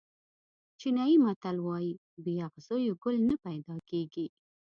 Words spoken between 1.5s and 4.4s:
وایي بې اغزیو ګل نه پیدا کېږي.